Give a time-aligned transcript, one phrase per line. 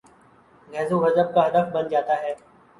[0.67, 2.33] غیظ و غضب کا ہدف بن جا تا ہے۔